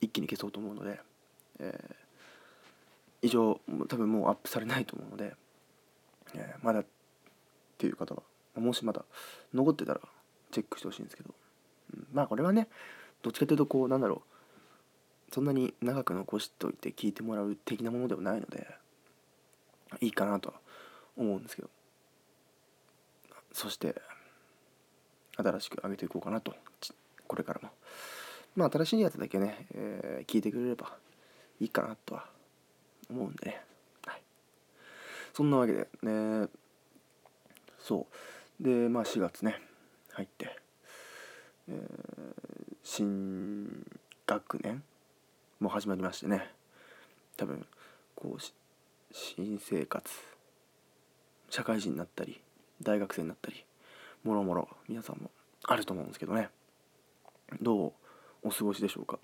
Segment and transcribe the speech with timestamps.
[0.00, 1.00] 一気に消そうと思うので、
[1.58, 2.00] えー
[3.22, 5.34] 以上多分もうアップされないと思うので、
[6.34, 6.86] えーまだっ
[7.76, 8.22] ていう方は
[8.56, 9.04] もしまだ
[9.54, 10.00] 残ってたら
[10.50, 11.34] チェックしてほしいんですけど、
[11.94, 12.68] うんまあこれはね
[13.22, 14.30] どっちかというとこうなんだろう。
[15.32, 18.66] そんなに長く残しておいて聞いてもらう的なものではないので
[20.00, 20.56] いいかなとは
[21.16, 21.70] 思うんですけど。
[23.52, 23.94] そして
[25.36, 26.54] 新しく上げていこうかなと。
[27.28, 27.70] これからも。
[28.56, 30.96] まあ新しいやつだけね、えー聞いてくれれば
[31.60, 32.24] いいかなとは
[33.08, 33.60] 思うんでね、
[34.06, 34.22] はい、
[35.32, 36.48] そんなわけでね
[37.78, 38.06] そう。
[38.60, 39.60] でまあ4月ね
[40.12, 40.56] 入って、
[41.68, 42.50] えー
[42.82, 43.86] 新
[44.26, 44.82] 学年
[45.60, 46.50] も始まりましてね
[47.36, 47.66] 多分
[48.16, 48.54] こうし
[49.12, 50.10] 新生活
[51.50, 52.40] 社会人になったり
[52.82, 53.64] 大学生になったり
[54.24, 55.30] もろもろ皆さんも
[55.64, 56.48] あると思うんですけどね。
[57.60, 57.92] どう
[58.42, 59.18] お過ごしでしょうか。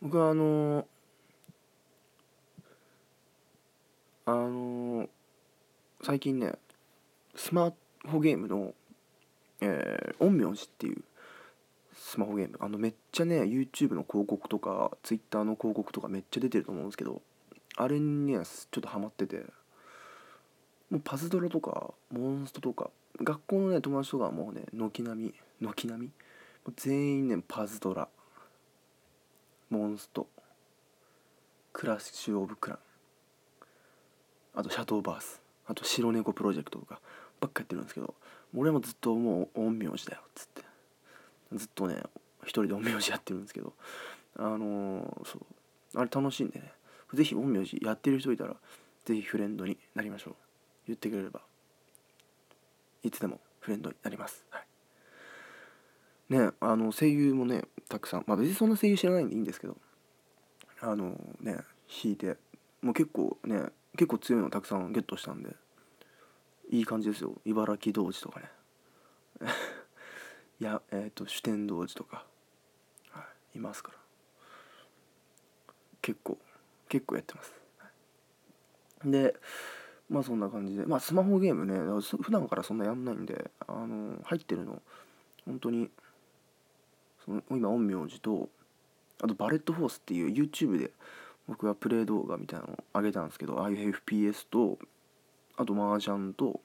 [0.00, 0.86] 僕はあの
[4.26, 5.08] あの
[6.02, 6.54] 最近ね
[7.34, 7.72] スマ
[8.06, 8.74] ホゲームの
[9.62, 11.02] 「えー、陰陽師」っていう
[11.94, 12.58] スマホゲーム。
[12.60, 17.22] あのめっちゃね YouTube の広告とか Twitter の広告とかめっちゃ出てると思うんですけど
[17.76, 19.44] あれにねちょっとハマってて
[20.90, 26.10] もうパズドラとかモンストとか学校のね友達とかはもうね軒並み軒並み
[26.76, 28.08] 全員ねパズドラ。
[29.68, 30.28] モンスト。
[31.72, 32.78] クラッシュ・オブ・クラン。
[34.54, 35.41] あとシャトーバース。
[35.72, 37.00] あと白猫プロジェクトとか
[37.40, 38.14] ばっかやってるんですけど
[38.54, 40.62] 俺もずっともう陰陽師だよっつって。
[41.54, 41.96] ずっとね
[42.42, 43.72] 一人で陰陽師やってるんですけど
[44.36, 45.44] あのーそう
[45.94, 46.72] あれ楽しいんでね
[47.14, 48.56] ぜひ陰陽師やってる人いたら
[49.04, 50.34] ぜひフレンドになりましょう。
[50.86, 51.40] 言ってくれれば。
[53.02, 54.44] いつでもフレンドになります。
[54.50, 54.64] はい。
[56.30, 58.24] ねあの声優もねたくさん。
[58.26, 59.76] まあ別にそんな声優知らないんでいいんですけど。
[60.80, 61.56] あのね
[62.02, 62.36] 弾いて。
[62.80, 63.66] もう結構ね
[63.96, 65.54] 結構強いのたくさんゲットしたんで。
[66.72, 67.34] いい感じですよ。
[67.44, 68.50] 茨城童子とかね。
[70.58, 72.24] い やえっ、と主天童子とか、
[73.10, 73.98] はい、いますから。
[76.00, 76.38] 結構
[76.88, 77.54] 結構やってます、
[79.04, 79.36] で
[80.08, 80.86] まあそんな感じで。
[80.86, 81.78] まあスマホゲームね。
[82.00, 84.82] 普段からそんなやんないんであの入ってるの
[85.44, 85.90] 本当に
[87.24, 88.48] その今陰陽師と
[89.22, 90.90] あとバレットフォースっていう YouTube で
[91.46, 94.78] 僕はプレイ動画みたいなのを上げたんですけどああいう FPS と
[95.62, 96.60] あと麻雀と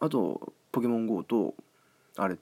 [0.00, 1.54] あとポケモン GO と
[2.16, 2.36] あれ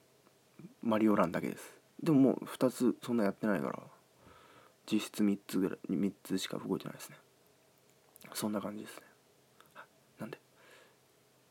[0.82, 1.74] マリオランだけです。
[2.02, 3.78] でももう2つそんなやってないから
[4.90, 7.16] 実質3つぐらい3つしか動いてないですね。
[8.32, 9.02] そんな感じですね。
[10.18, 10.38] なんで？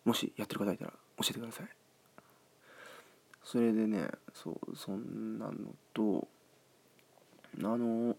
[0.04, 1.68] もしやってる方いたら教えてください。
[3.44, 5.54] それでねそうそんなの
[5.94, 6.28] と
[7.60, 8.16] あの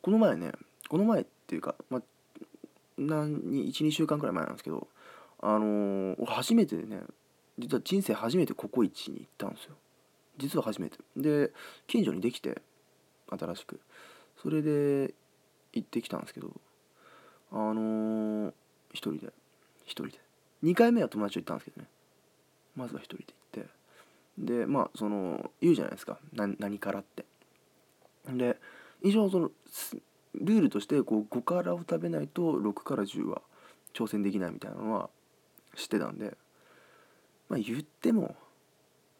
[0.00, 0.52] この前ね
[0.88, 2.02] この前っていうかまあ
[3.00, 4.86] 12週間くらい前なんですけど
[5.40, 7.00] あのー俺初めてね
[7.58, 9.74] 実は人生初めてココイチに行ったんですよ。
[10.38, 10.98] 実は初めて。
[11.16, 11.52] で
[11.86, 12.62] 近所にできて
[13.28, 13.80] 新しく。
[14.42, 15.12] それで
[15.72, 16.50] 行ってきたんですけど
[17.52, 18.52] あのー
[18.92, 19.32] 一人で
[19.84, 20.12] 一人で。
[20.64, 21.88] 2回目は友達と行ったんですけどね。
[22.76, 23.24] まずは一人で
[23.54, 24.60] 行って。
[24.62, 26.18] でまあその言うじゃないですか。
[26.32, 27.24] な何からって。
[28.26, 28.56] で
[29.02, 29.96] 以上そのす
[30.34, 33.42] ルールとしてこう5辛を食べないと6から10は
[33.94, 35.10] 挑戦できないみたいなのは
[35.76, 36.36] 知ってたんで
[37.48, 38.36] まあ言っても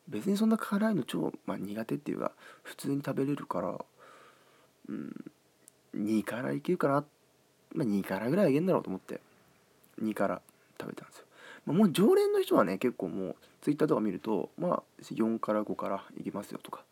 [0.09, 3.79] 別にそんな辛いの超、まあ、苦手っていうか普通に食べれるから
[4.89, 5.15] うん
[5.97, 7.05] 2辛いけるかな
[7.75, 9.21] まあ2辛ぐらいいけんだろうと思って
[10.03, 10.41] 2辛
[10.81, 11.25] 食べたんですよ、
[11.67, 16.85] まあ、もう常連の人はね結構もうツイッターとか見るとまあ4から5からいけますよとか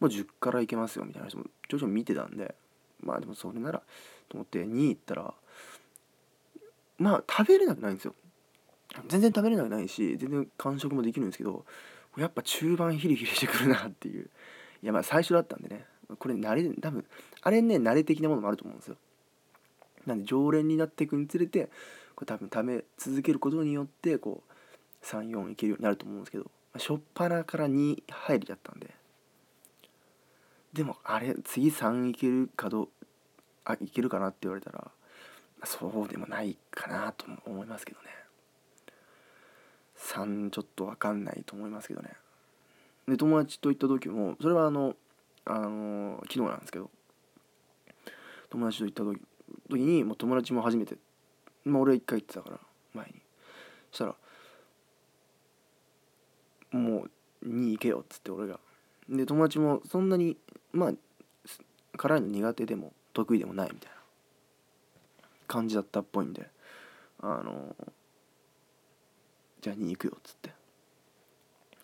[0.00, 2.54] もう10からいけますよみたいな人もちょいちょい見てたんで
[3.02, 3.82] まあでもそれなら
[4.28, 5.34] と思って2行ったら
[6.98, 8.14] まあ食べれなくないんですよ。
[9.08, 11.64] 全然食べれなくないし全然完食もできるんですけど
[12.16, 14.30] やっぱ中盤ヒリヒリしてくるなっていう。
[14.82, 15.84] いやまあ最初だったんでね
[16.18, 17.04] これ慣れ多分
[17.42, 18.96] あれね慣れ的なものもあると思うんですよ。
[20.06, 21.68] なんで常連になっていくにつれて
[22.14, 28.90] これ多分ため続けることによってこう34いけるようになると思うんですけどまあ初っ端から2入りだったんで
[30.76, 32.88] でもあれ次3いけるかどう
[33.64, 34.90] あいけるかなって言われたら
[35.64, 38.08] そうでもないかなと思いますけどね。
[39.96, 42.10] 3ちょっと分かんないと思いますけどね。
[43.08, 44.94] で友達と行った時もそれはあの
[45.46, 46.90] あの昨日なんですけど
[48.50, 49.02] 友達と行った
[49.70, 50.96] 時にもう友達も初めて
[51.64, 52.60] まあ俺は1回行ってたから
[52.92, 53.12] 前に。
[53.92, 54.14] そしたら
[56.78, 57.06] も
[57.42, 58.60] う2行けよっつって俺が。
[59.08, 60.36] で友達もそんなに
[60.72, 60.92] まあ
[61.96, 63.96] 辛いの苦手でも得意でもないみたいな。
[65.46, 66.50] 感じだったっぽいんで
[67.20, 67.74] あの
[69.60, 70.50] じゃあ2行くよっつって。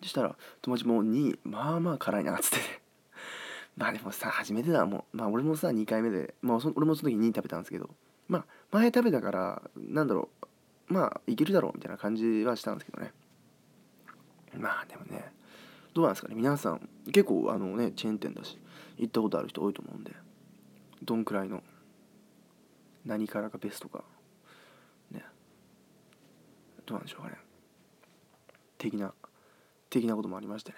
[0.01, 2.57] そしたら友達も2まあまあ辛いなっつって。
[3.75, 4.85] まあでもさ初めてだ。
[4.85, 7.89] もうまあ俺もさ2回目でまあ俺もその時2食べたんですけど。
[8.27, 10.29] まあ前食べたからなんだろ
[10.89, 10.93] う。
[10.93, 13.11] まあいけるだろうみたいな感じはしたんですけどね。
[15.93, 16.35] どうなんですかね。
[16.35, 18.57] 皆さん結構あのねチェーン店だし
[18.97, 20.11] 行ったことある人多いと思うんで
[21.03, 21.61] どんくらいの
[23.05, 24.03] 何からがベストか
[25.11, 25.23] ね。
[26.85, 27.37] どうなんでしょうかね。
[28.77, 29.13] 的な
[29.89, 30.77] 的なこともありましてね。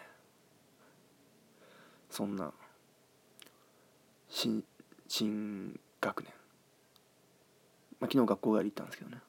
[2.09, 2.51] そんな
[4.27, 4.63] 新
[5.07, 6.33] 新学年。
[8.00, 9.19] まあ昨日学校帰り行ったんですけどね。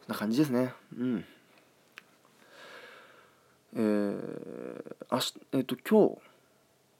[0.00, 0.72] そんな感じですね。
[0.96, 1.24] うん。
[3.78, 6.28] えー、明日えっ、ー、と今日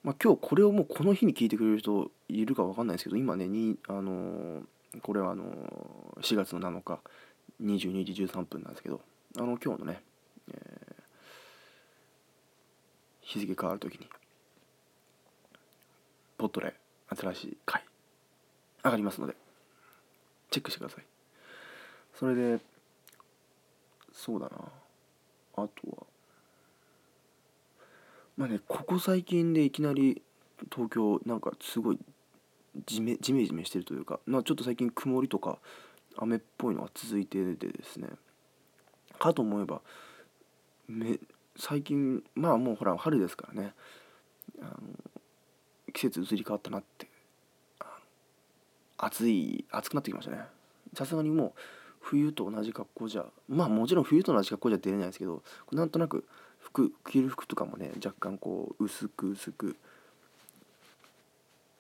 [0.04, 4.62] まあ、今日これをもうこの日に聞いてくれる人いるか分かんないですけど今ねにあのー、
[5.02, 7.00] これはあのー、4月の7日
[7.60, 9.00] 22時13分なんですけど
[9.36, 10.00] あの今日のね、
[10.50, 10.56] えー、
[13.22, 14.08] 日付変わる時に
[16.38, 16.74] ポットで
[17.14, 17.82] 新しい回
[18.84, 19.34] 上がりますので
[20.50, 21.04] チェックしてください。
[22.14, 22.58] それで
[24.12, 24.56] そうだな。
[24.56, 26.06] あとは
[28.38, 30.22] まあねここ最近でいきなり
[30.72, 31.98] 東京なんかすごい
[32.86, 35.58] じめじめじめしてるというか、まあ、ちょっと最近曇りとか
[36.16, 38.08] 雨っぽいのが続いててですね。
[39.18, 39.80] かと思えば
[40.88, 41.18] め
[41.56, 43.74] 最近まあもうほら春ですからね。
[44.60, 44.72] あの
[45.92, 47.08] 季節移り変わったなって
[48.96, 50.42] 暑い暑くなってきましたね。
[50.94, 51.52] さすがにもう
[52.00, 55.42] 冬と同じ格好じゃまあもちろん冬と同じ格好じゃ出れないですけど
[55.72, 56.24] なんとなく
[56.68, 59.76] 服着る服とかもね若干こう薄く薄く。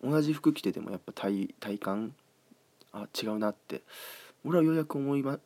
[0.02, 2.14] 同じ服着ててもやっぱ体体感？
[2.92, 3.82] あ違うなって。
[4.44, 5.38] 俺はようやく思いま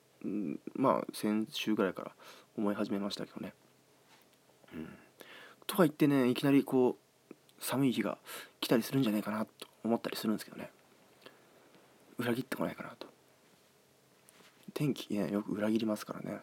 [0.75, 2.13] まあ先週ぐらいから
[2.57, 3.53] 思い始めましたけどね。
[4.75, 4.89] うん、
[5.67, 6.97] とか言ってねいきなりこ
[7.31, 8.19] う寒い日が
[8.61, 10.71] 来たりするんじゃないかなと思ったりするんですけどね。
[12.19, 13.07] 裏切ってこないかなと。
[14.75, 16.41] 天気ねよく裏切りますからね。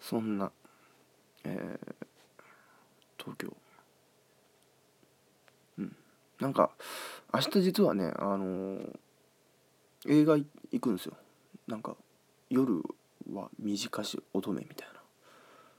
[0.00, 0.50] そんな。
[1.44, 1.94] えー、
[3.18, 3.54] 東京。
[5.78, 5.96] うん。
[6.40, 6.70] なんか
[7.32, 8.98] 明日実はねあのー、
[10.06, 11.14] 映画行くんですよ。
[11.66, 11.96] なんか
[12.50, 12.82] 夜
[13.32, 14.88] は短し乙女みたい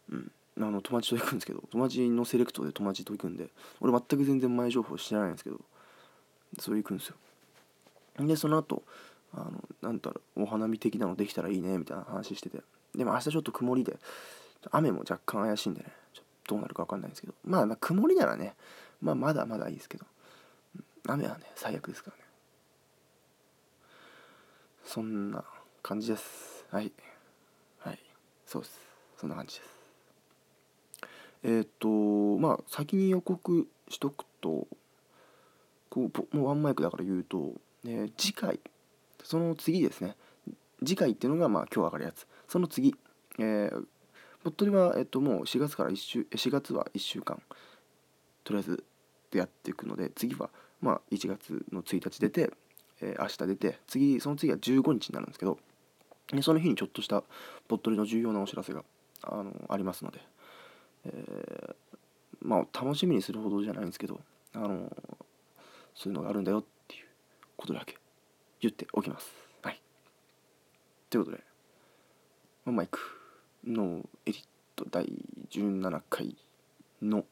[0.10, 0.18] な。
[0.18, 0.32] うん。
[0.58, 3.50] あの友達と行くんですけど友達のセレクトで友達と行くんで
[3.82, 5.60] 俺全く全然前情報知らないんですけど
[6.60, 7.16] そう行くんですよ。
[8.26, 8.84] でその後
[9.34, 9.52] あの
[9.82, 12.62] なんだろうお花見的なのできたらいいねみたいな話してて。
[12.98, 13.98] でも明日ちょっと曇りで
[14.72, 15.92] 雨も若干怪しいんでね。
[16.14, 18.56] ちょっとどうなるか分かんないんですけど、まあ、まあ曇りならね、
[19.02, 20.06] まあ、まだまだいいですけど、
[21.08, 22.24] 雨はね最悪ですからね。
[24.84, 25.44] そんな
[25.82, 26.66] 感じです。
[26.70, 26.92] はい。
[27.80, 28.00] はい。
[28.46, 28.80] そうです。
[29.18, 29.70] そんな感じです。
[31.44, 34.68] えー、っとまあ先に予告しとくと
[35.90, 37.54] こうもうワンマイクだから言うと、
[37.84, 38.60] ね、次回
[39.24, 40.16] その次ですね。
[40.80, 42.28] 次回っていうのがまあ今日上がるやつ。
[42.48, 42.96] その次、
[43.40, 43.86] えー、
[44.46, 47.42] 鳥取は、えっと、もう4月から1週4月は1週間
[48.44, 48.84] とりあえず
[49.32, 52.52] でやっていくので次はまあ1月の1日出て、
[53.02, 55.58] えー、明日出て次その次は15日になるんですけど
[56.32, 57.24] でその日にちょっとした
[57.68, 58.84] 鳥取の重要なお知らせが
[59.24, 60.20] あのありますので、
[61.06, 61.76] えー、
[62.42, 64.20] まあ楽しみにするほどじゃないんですけど
[64.54, 64.96] あの
[65.96, 67.06] そういうのがあるんだよっていう
[67.58, 67.98] ことだけ
[68.62, 69.28] 言っておきます。
[69.64, 69.82] はい。
[71.10, 71.44] ということで、
[72.66, 73.25] マイク。
[73.66, 74.44] のエリッ
[74.76, 75.06] ト第
[75.52, 76.36] 17回
[77.02, 77.26] の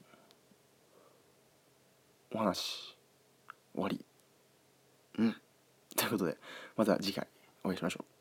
[2.31, 2.97] お話
[3.73, 4.03] 終わり。
[5.19, 5.35] うん。
[5.95, 6.37] ということで
[6.75, 7.27] また次回
[7.63, 8.12] お会いしましょう。